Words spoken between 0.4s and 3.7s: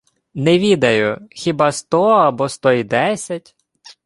відаю. Хіба сто або сто й десять...